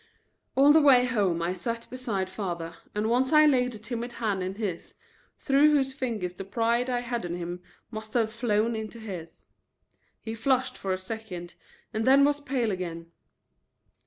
[0.55, 4.41] All the way home I sat beside father, and once I laid a timid hand
[4.41, 4.95] in his,
[5.37, 9.45] through whose fingers the pride I had in him must have flowed into his.
[10.19, 11.53] He flushed for a second
[11.93, 13.11] and then was pale again.